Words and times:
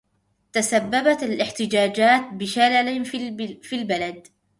تسبّبت 0.53 1.23
الاحتجاجات 1.23 2.33
بشلل 2.33 3.05
في 3.63 3.73
البلد. 3.81 4.27